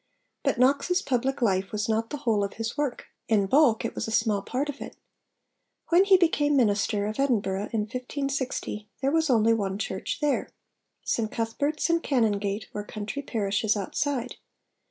[0.41, 4.07] But Knox's public life was not the whole of his work: in bulk, it was
[4.07, 4.97] a small part of it.
[5.89, 10.49] When he became minister of Edinburgh in 1560 there was only one church there;
[11.03, 14.37] St Cuthberts and Canongate were country parishes outside.